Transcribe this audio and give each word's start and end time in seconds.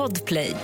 Podplay. 0.00 0.56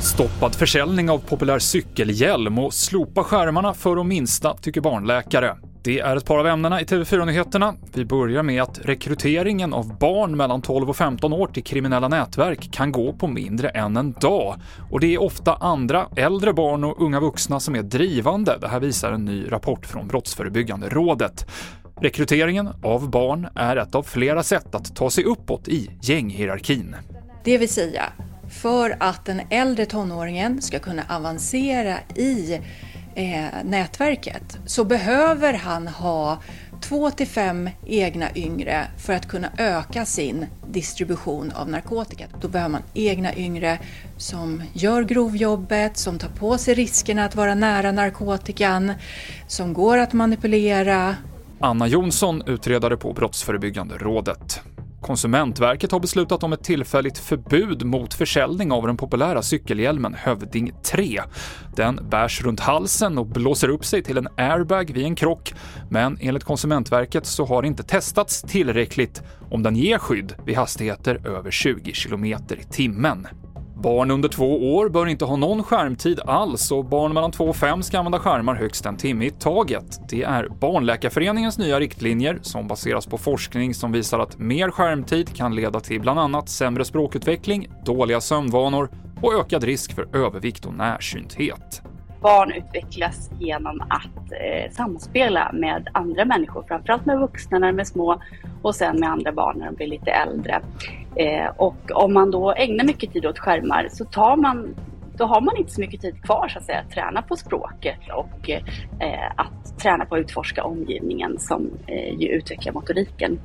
Stoppad 0.00 0.54
försäljning 0.54 1.10
av 1.10 1.18
populär 1.18 1.58
cykelhjälm 1.58 2.58
och 2.58 2.74
slopa 2.74 3.24
skärmarna 3.24 3.74
för 3.74 3.96
de 3.96 4.08
minsta, 4.08 4.54
tycker 4.54 4.80
barnläkare. 4.80 5.56
Det 5.84 6.00
är 6.00 6.16
ett 6.16 6.24
par 6.24 6.38
av 6.38 6.46
ämnena 6.46 6.80
i 6.80 6.84
TV4-nyheterna. 6.84 7.74
Vi 7.94 8.04
börjar 8.04 8.42
med 8.42 8.62
att 8.62 8.78
rekryteringen 8.82 9.72
av 9.72 9.98
barn 9.98 10.36
mellan 10.36 10.62
12 10.62 10.90
och 10.90 10.96
15 10.96 11.32
år 11.32 11.46
till 11.46 11.64
kriminella 11.64 12.08
nätverk 12.08 12.72
kan 12.72 12.92
gå 12.92 13.12
på 13.12 13.26
mindre 13.26 13.68
än 13.68 13.96
en 13.96 14.12
dag. 14.12 14.54
Och 14.90 15.00
det 15.00 15.14
är 15.14 15.22
ofta 15.22 15.54
andra, 15.54 16.06
äldre 16.16 16.52
barn 16.52 16.84
och 16.84 17.02
unga 17.02 17.20
vuxna 17.20 17.60
som 17.60 17.74
är 17.74 17.82
drivande. 17.82 18.58
Det 18.60 18.68
här 18.68 18.80
visar 18.80 19.12
en 19.12 19.24
ny 19.24 19.52
rapport 19.52 19.86
från 19.86 20.08
Brottsförebyggande 20.08 20.88
rådet. 20.88 21.46
Rekryteringen 22.02 22.68
av 22.82 23.10
barn 23.10 23.48
är 23.54 23.76
ett 23.76 23.94
av 23.94 24.02
flera 24.02 24.42
sätt 24.42 24.74
att 24.74 24.96
ta 24.96 25.10
sig 25.10 25.24
uppåt 25.24 25.68
i 25.68 25.90
gänghierarkin. 26.00 26.96
Det 27.44 27.58
vill 27.58 27.68
säga, 27.68 28.02
för 28.50 28.96
att 29.00 29.24
den 29.24 29.40
äldre 29.50 29.86
tonåringen 29.86 30.62
ska 30.62 30.78
kunna 30.78 31.02
avancera 31.08 31.98
i 32.14 32.60
eh, 33.14 33.44
nätverket 33.64 34.58
så 34.66 34.84
behöver 34.84 35.54
han 35.54 35.88
ha 35.88 36.38
två 36.80 37.10
till 37.10 37.26
fem 37.26 37.70
egna 37.86 38.26
yngre 38.34 38.86
för 38.98 39.12
att 39.12 39.28
kunna 39.28 39.48
öka 39.58 40.04
sin 40.04 40.46
distribution 40.70 41.52
av 41.52 41.68
narkotika. 41.68 42.24
Då 42.40 42.48
behöver 42.48 42.70
man 42.72 42.82
egna 42.94 43.36
yngre 43.36 43.78
som 44.16 44.62
gör 44.72 45.02
grovjobbet, 45.02 45.96
som 45.96 46.18
tar 46.18 46.28
på 46.28 46.58
sig 46.58 46.74
riskerna 46.74 47.24
att 47.24 47.36
vara 47.36 47.54
nära 47.54 47.92
narkotikan, 47.92 48.92
som 49.46 49.72
går 49.72 49.98
att 49.98 50.12
manipulera. 50.12 51.16
Anna 51.64 51.86
Jonsson, 51.86 52.42
utredare 52.46 52.96
på 52.96 53.12
Brottsförebyggande 53.12 53.98
rådet. 53.98 54.60
Konsumentverket 55.00 55.92
har 55.92 56.00
beslutat 56.00 56.42
om 56.42 56.52
ett 56.52 56.64
tillfälligt 56.64 57.18
förbud 57.18 57.84
mot 57.84 58.14
försäljning 58.14 58.72
av 58.72 58.86
den 58.86 58.96
populära 58.96 59.42
cykelhjälmen 59.42 60.14
Hövding 60.14 60.72
3. 60.82 61.22
Den 61.76 62.00
bärs 62.10 62.42
runt 62.42 62.60
halsen 62.60 63.18
och 63.18 63.26
blåser 63.26 63.68
upp 63.68 63.84
sig 63.84 64.02
till 64.02 64.18
en 64.18 64.28
airbag 64.36 64.92
vid 64.94 65.04
en 65.04 65.14
krock, 65.14 65.54
men 65.90 66.18
enligt 66.20 66.44
Konsumentverket 66.44 67.26
så 67.26 67.44
har 67.44 67.62
det 67.62 67.68
inte 67.68 67.82
testats 67.82 68.42
tillräckligt 68.42 69.22
om 69.50 69.62
den 69.62 69.76
ger 69.76 69.98
skydd 69.98 70.34
vid 70.44 70.56
hastigheter 70.56 71.26
över 71.26 71.50
20 71.50 71.92
km 71.92 72.24
i 72.24 72.64
timmen. 72.70 73.26
Barn 73.82 74.10
under 74.10 74.28
två 74.28 74.74
år 74.76 74.88
bör 74.88 75.06
inte 75.06 75.24
ha 75.24 75.36
någon 75.36 75.62
skärmtid 75.62 76.20
alls 76.20 76.72
och 76.72 76.84
barn 76.84 77.12
mellan 77.12 77.30
två 77.30 77.44
och 77.44 77.56
fem 77.56 77.82
ska 77.82 77.98
använda 77.98 78.18
skärmar 78.18 78.54
högst 78.54 78.86
en 78.86 78.96
timme 78.96 79.24
i 79.24 79.30
taget. 79.30 80.00
Det 80.08 80.22
är 80.22 80.48
Barnläkarföreningens 80.48 81.58
nya 81.58 81.80
riktlinjer 81.80 82.38
som 82.42 82.68
baseras 82.68 83.06
på 83.06 83.18
forskning 83.18 83.74
som 83.74 83.92
visar 83.92 84.18
att 84.18 84.38
mer 84.38 84.70
skärmtid 84.70 85.36
kan 85.36 85.54
leda 85.54 85.80
till 85.80 86.00
bland 86.00 86.20
annat 86.20 86.48
sämre 86.48 86.84
språkutveckling, 86.84 87.68
dåliga 87.84 88.20
sömnvanor 88.20 88.88
och 89.22 89.34
ökad 89.34 89.64
risk 89.64 89.94
för 89.94 90.16
övervikt 90.16 90.66
och 90.66 90.74
närsynthet 90.74 91.82
barn 92.22 92.52
utvecklas 92.52 93.30
genom 93.38 93.80
att 93.80 94.32
eh, 94.32 94.72
samspela 94.72 95.50
med 95.52 95.88
andra 95.92 96.24
människor, 96.24 96.64
framförallt 96.68 97.06
med 97.06 97.18
vuxna 97.18 97.58
när 97.58 97.72
de 97.72 97.78
är 97.78 97.84
små 97.84 98.22
och 98.62 98.74
sen 98.74 99.00
med 99.00 99.10
andra 99.10 99.32
barn 99.32 99.58
när 99.58 99.66
de 99.66 99.74
blir 99.74 99.86
lite 99.86 100.10
äldre. 100.10 100.62
Eh, 101.16 101.50
och 101.56 101.90
om 101.94 102.14
man 102.14 102.30
då 102.30 102.52
ägnar 102.52 102.84
mycket 102.84 103.12
tid 103.12 103.26
åt 103.26 103.38
skärmar 103.38 103.88
så 103.90 104.04
tar 104.04 104.36
man 104.36 104.74
då 105.16 105.24
har 105.24 105.40
man 105.40 105.56
inte 105.56 105.72
så 105.72 105.80
mycket 105.80 106.00
tid 106.00 106.22
kvar 106.22 106.48
så 106.48 106.58
att 106.58 106.64
säga, 106.64 106.78
att 106.78 106.90
träna 106.90 107.22
på 107.22 107.36
språket 107.36 107.98
och 108.14 108.50
eh, 108.50 109.30
att 109.36 109.78
träna 109.78 110.04
på 110.04 110.14
att 110.14 110.20
utforska 110.20 110.64
omgivningen 110.64 111.38
som 111.38 111.70
eh, 111.86 112.20
ju 112.20 112.28
utvecklar 112.28 112.72
motoriken. 112.72 113.38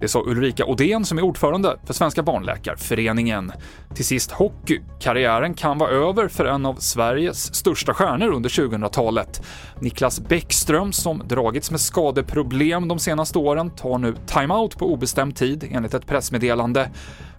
Det 0.00 0.08
sa 0.08 0.22
Ulrika 0.26 0.64
Odén 0.64 1.04
som 1.04 1.18
är 1.18 1.22
ordförande 1.22 1.78
för 1.84 1.94
Svenska 1.94 2.22
barnläkarföreningen. 2.22 3.52
Till 3.94 4.04
sist 4.04 4.30
hockey. 4.30 4.80
Karriären 5.00 5.54
kan 5.54 5.78
vara 5.78 5.90
över 5.90 6.28
för 6.28 6.44
en 6.44 6.66
av 6.66 6.74
Sveriges 6.74 7.54
största 7.54 7.94
stjärnor 7.94 8.32
under 8.32 8.50
2000-talet. 8.50 9.42
Niklas 9.80 10.20
Bäckström, 10.20 10.92
som 10.92 11.22
dragits 11.28 11.70
med 11.70 11.80
skadeproblem 11.80 12.88
de 12.88 12.98
senaste 12.98 13.38
åren, 13.38 13.70
tar 13.70 13.98
nu 13.98 14.14
timeout 14.26 14.78
på 14.78 14.92
obestämd 14.92 15.36
tid 15.36 15.68
enligt 15.70 15.94
ett 15.94 16.06
pressmeddelande. 16.06 16.90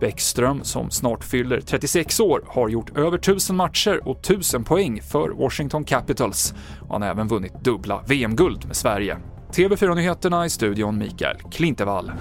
Bäckström, 0.00 0.64
som 0.64 0.90
snart 0.90 1.24
fyller 1.24 1.60
36 1.60 2.20
år, 2.20 2.44
har 2.46 2.68
gjort 2.68 2.96
över 2.96 3.18
1000 3.18 3.56
matcher 3.56 4.08
och 4.08 4.18
1000 4.20 4.64
poäng 4.64 5.02
för 5.02 5.28
Washington 5.28 5.84
Capitals. 5.84 6.54
Och 6.80 6.92
han 6.92 7.02
har 7.02 7.08
även 7.08 7.28
vunnit 7.28 7.64
dubbla 7.64 8.02
VM-guld 8.06 8.66
med 8.66 8.76
Sverige. 8.76 9.18
TV4-nyheterna 9.52 10.46
i 10.46 10.50
studion 10.50 10.98
Mikael 10.98 11.36
Klintevall. 11.50 12.12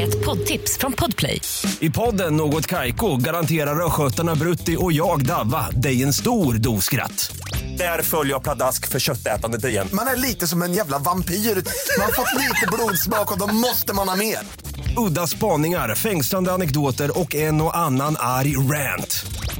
Ett 0.00 0.24
poddtips 0.24 0.78
från 0.78 0.92
Podplay. 0.92 1.40
I 1.80 1.90
podden 1.90 2.36
Något 2.36 2.66
Kaiko 2.66 3.16
garanterar 3.16 3.86
östgötarna 3.86 4.34
Brutti 4.34 4.76
och 4.80 4.92
jag, 4.92 5.26
Davva, 5.26 5.70
dig 5.70 6.02
en 6.02 6.12
stor 6.12 6.54
dos 6.54 6.84
skratt. 6.84 7.36
Där 7.78 8.02
följer 8.02 8.32
jag 8.32 8.42
pladask 8.42 8.88
för 8.88 9.00
köttätandet 9.00 9.64
igen. 9.64 9.88
Man 9.92 10.06
är 10.06 10.16
lite 10.16 10.46
som 10.46 10.62
en 10.62 10.72
jävla 10.72 10.98
vampyr. 10.98 11.34
Man 11.34 12.04
har 12.04 12.12
fått 12.12 12.40
lite 12.40 12.66
blodsmak 12.72 13.32
och 13.32 13.38
då 13.38 13.54
måste 13.54 13.94
man 13.94 14.08
ha 14.08 14.16
mer. 14.16 14.38
Udda 14.96 15.26
spaningar, 15.26 15.94
fängslande 15.94 16.52
anekdoter 16.52 17.18
och 17.18 17.34
en 17.34 17.60
och 17.60 17.76
annan 17.76 18.16
arg 18.18 18.56
rant. 18.56 19.26